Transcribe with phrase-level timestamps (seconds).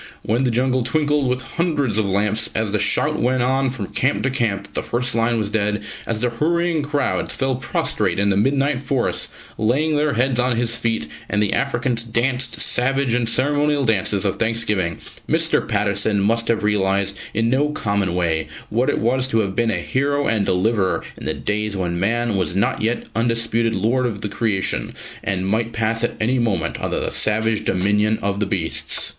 [0.23, 4.23] When the jungle twinkled with hundreds of lamps, as the shout went on from camp
[4.23, 8.31] to camp that the first lion was dead, as the hurrying crowds fell prostrate in
[8.31, 9.29] the midnight forest,
[9.59, 14.37] laying their heads on his feet, and the Africans danced savage and ceremonial dances of
[14.37, 14.97] thanksgiving,
[15.29, 15.67] Mr.
[15.67, 19.81] Patterson must have realised in no common way what it was to have been a
[19.83, 24.29] hero and deliverer in the days when man was not yet undisputed lord of the
[24.29, 29.09] creation, and might pass at any moment under the savage dominion of the beasts."